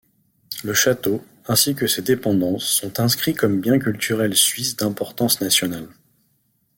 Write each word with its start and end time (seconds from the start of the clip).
Le 0.63 0.73
château, 0.73 1.23
ainsi 1.45 1.75
que 1.75 1.85
ses 1.85 2.01
dépendances, 2.01 2.65
sont 2.65 2.99
inscrits 2.99 3.35
comme 3.35 3.61
biens 3.61 3.77
culturels 3.77 4.35
suisses 4.35 4.75
d'importance 4.75 5.41
nationale. 5.41 5.87